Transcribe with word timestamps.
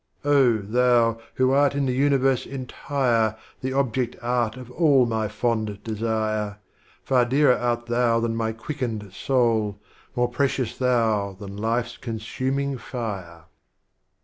Oh, 0.25 0.57
Thou 0.57 1.19
who 1.35 1.53
in 1.53 1.85
the 1.85 1.93
Universe 1.93 2.47
Entire 2.47 3.37
The 3.59 3.73
Object 3.73 4.15
art 4.19 4.57
of 4.57 4.71
all 4.71 5.05
my 5.05 5.27
fond 5.27 5.83
Desire, 5.83 6.57
Far 7.03 7.23
dearer 7.23 7.55
art 7.55 7.85
Thou 7.85 8.19
than 8.19 8.35
my 8.35 8.51
Quickened 8.51 9.13
Soul, 9.13 9.79
More 10.15 10.27
precious 10.31 10.75
Thou 10.75 11.33
than 11.39 11.55
Life's 11.55 11.97
Consuming 11.97 12.79
Fire. 12.79 13.43